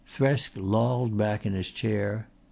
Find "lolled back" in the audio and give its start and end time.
0.55-1.45